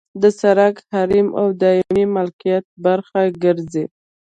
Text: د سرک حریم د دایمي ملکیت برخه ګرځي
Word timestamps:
د 0.21 0.23
سرک 0.39 0.75
حریم 0.93 1.27
د 1.33 1.35
دایمي 1.61 2.05
ملکیت 2.15 2.65
برخه 2.85 3.21
ګرځي 3.43 3.85